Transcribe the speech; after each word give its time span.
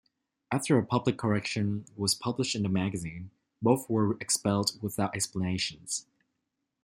After 0.51 0.79
a 0.79 0.83
public 0.83 1.15
correction 1.19 1.85
was 1.95 2.15
published 2.15 2.55
in 2.55 2.63
the 2.63 2.69
magazine, 2.69 3.29
both 3.61 3.87
were 3.87 4.17
expelled 4.19 4.81
without 4.81 5.15
explanations. 5.15 6.07